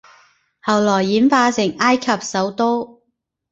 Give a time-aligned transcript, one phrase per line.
[0.63, 3.03] 後來演化成埃及首都